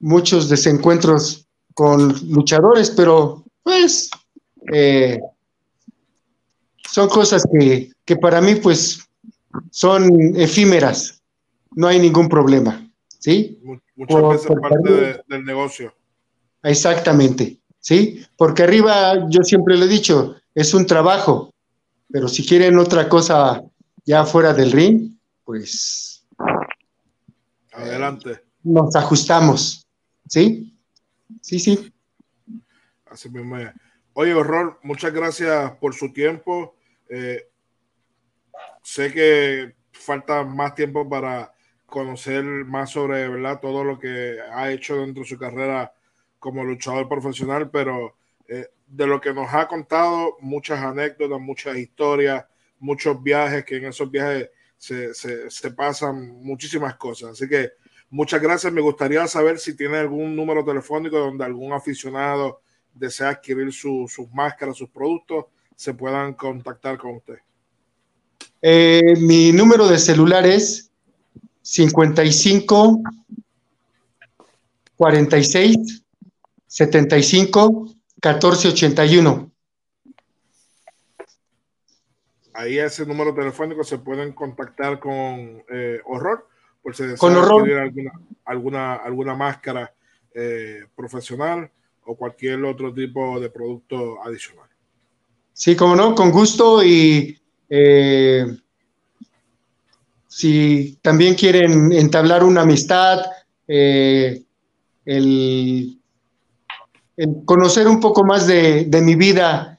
[0.00, 4.08] muchos desencuentros con luchadores, pero pues
[4.72, 5.20] eh,
[6.90, 9.00] son cosas que, que, para mí pues
[9.70, 11.20] son efímeras,
[11.72, 13.58] no hay ningún problema, ¿sí?
[13.96, 15.94] Muchas veces parte del negocio.
[16.62, 18.24] Exactamente, ¿sí?
[18.36, 21.50] Porque arriba yo siempre lo he dicho, es un trabajo,
[22.10, 23.62] pero si quieren otra cosa
[24.04, 26.26] ya fuera del ring, pues...
[27.72, 28.40] Adelante.
[28.62, 29.86] Nos ajustamos,
[30.28, 30.76] ¿sí?
[31.40, 31.92] Sí, sí.
[33.06, 33.56] Así mismo
[34.14, 36.76] Oye, Horror, muchas gracias por su tiempo.
[37.08, 37.48] Eh,
[38.82, 41.53] sé que falta más tiempo para
[41.94, 43.28] conocer más sobre
[43.62, 45.94] todo lo que ha hecho dentro de su carrera
[46.40, 48.16] como luchador profesional, pero
[48.48, 52.44] eh, de lo que nos ha contado, muchas anécdotas, muchas historias,
[52.80, 57.30] muchos viajes, que en esos viajes se, se, pasan muchísimas cosas.
[57.30, 57.70] Así que
[58.10, 58.72] muchas gracias.
[58.72, 62.60] Me gustaría saber si tiene algún número telefónico donde algún aficionado
[62.92, 65.44] desea adquirir sus máscaras, sus productos,
[65.76, 67.38] se puedan contactar con usted.
[68.60, 70.90] Eh, mi número de celular es
[71.64, 73.00] 55
[74.96, 76.04] 46
[76.66, 79.50] 75 14 81.
[82.52, 86.46] Ahí ese número telefónico se pueden contactar con eh, Horror
[86.82, 88.12] por si desean alguna,
[88.44, 89.92] alguna, alguna máscara
[90.34, 91.70] eh, profesional
[92.04, 94.68] o cualquier otro tipo de producto adicional.
[95.52, 97.40] Sí, como no, con gusto y
[97.70, 98.46] eh,
[100.36, 103.20] si también quieren entablar una amistad,
[103.68, 104.40] el,
[107.44, 109.78] conocer un poco más de, de mi vida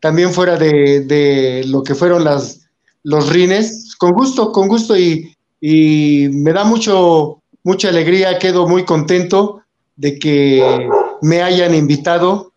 [0.00, 2.68] también fuera de, lo que fueron las,
[3.04, 3.96] los rines.
[3.96, 9.62] Con gusto, con gusto y, me da mucho, mucha alegría, quedo muy contento
[9.96, 10.90] de que
[11.22, 12.52] me hayan invitado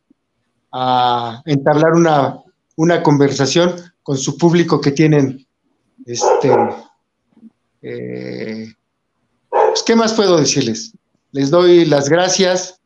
[0.74, 2.42] a entablar una,
[2.76, 5.48] una conversación con su público que tienen.
[6.06, 6.50] Este,
[7.84, 10.94] pues, ¿Qué más puedo decirles?
[11.32, 12.80] Les doy las gracias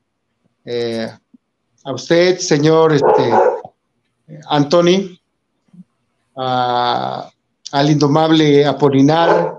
[0.66, 1.08] eh,
[1.84, 3.34] a usted, señor este,
[4.50, 5.20] Anthony,
[6.36, 9.58] al indomable Apolinar,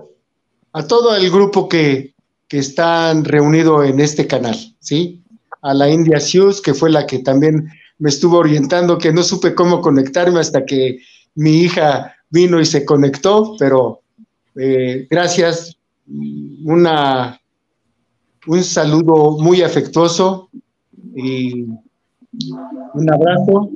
[0.73, 2.13] a todo el grupo que,
[2.47, 5.23] que están reunido en este canal, ¿sí?
[5.61, 9.55] A la India Sius, que fue la que también me estuvo orientando, que no supe
[9.55, 10.99] cómo conectarme hasta que
[11.35, 14.01] mi hija vino y se conectó, pero
[14.55, 15.77] eh, gracias,
[16.65, 17.39] una,
[18.47, 20.49] un saludo muy afectuoso
[21.15, 21.65] y
[22.93, 23.69] un abrazo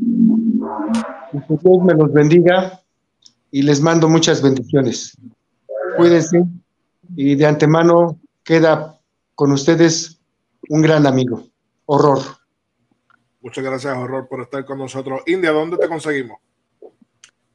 [1.31, 2.81] que Dios me los bendiga
[3.51, 5.17] y les mando muchas bendiciones.
[5.97, 6.43] Cuídense
[7.15, 8.99] y de antemano queda
[9.35, 10.19] con ustedes
[10.69, 11.43] un gran amigo.
[11.85, 12.19] Horror.
[13.41, 15.21] Muchas gracias, Horror, por estar con nosotros.
[15.27, 16.39] India, ¿dónde te conseguimos?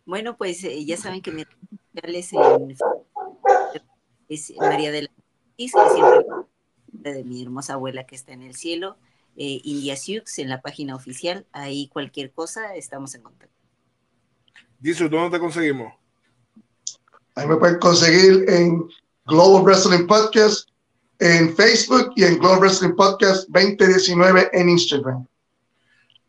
[0.04, 1.44] Bueno, pues eh, ya saben que mi
[2.02, 2.76] es, en,
[4.28, 5.10] es María de la
[5.56, 6.26] que siempre
[6.92, 8.96] de mi hermosa abuela que está en el cielo,
[9.36, 11.46] eh, India Sioux en la página oficial.
[11.52, 13.54] Ahí cualquier cosa estamos en contacto.
[14.78, 15.92] Dice, ¿dónde te conseguimos?
[17.34, 18.88] Ahí me pueden conseguir en
[19.26, 20.68] Global Wrestling Podcast,
[21.18, 25.26] en Facebook y en Global Wrestling Podcast 2019 en Instagram.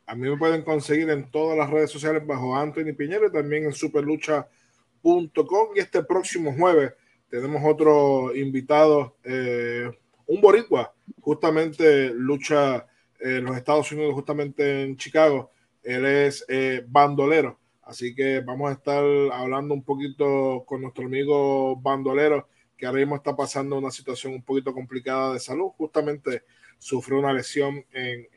[0.06, 3.66] A mí me pueden conseguir en todas las redes sociales bajo Anthony Piñero y también
[3.66, 5.70] en superlucha.com.
[5.76, 6.94] Y este próximo jueves
[7.30, 9.90] tenemos otro invitado, eh,
[10.28, 12.86] un boricua, justamente lucha
[13.20, 15.52] en los Estados Unidos, justamente en Chicago.
[15.84, 17.60] Él es eh, bandolero
[17.90, 19.04] Así que vamos a estar
[19.34, 24.44] hablando un poquito con nuestro amigo bandolero, que ahora mismo está pasando una situación un
[24.44, 25.72] poquito complicada de salud.
[25.76, 26.44] Justamente
[26.78, 28.28] sufrió una lesión en,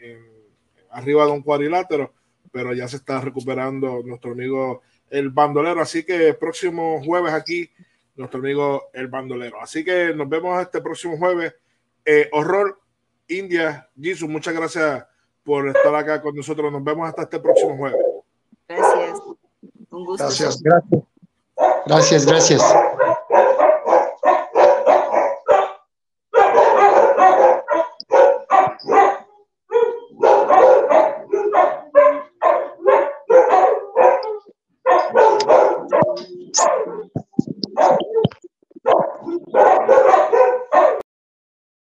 [0.88, 2.14] arriba de un cuadrilátero,
[2.50, 4.80] pero ya se está recuperando nuestro amigo
[5.10, 5.82] el bandolero.
[5.82, 7.68] Así que próximo jueves aquí,
[8.14, 9.60] nuestro amigo el bandolero.
[9.60, 11.54] Así que nos vemos este próximo jueves.
[12.04, 12.80] Eh, horror
[13.28, 15.04] India, Jesus, muchas gracias
[15.44, 16.70] por estar acá con nosotros.
[16.70, 18.00] Nos vemos hasta este próximo jueves.
[18.68, 19.18] Gracias.
[19.90, 20.24] Un gusto.
[20.24, 20.62] Gracias.
[20.62, 22.26] Gracias, gracias.
[22.26, 22.91] gracias.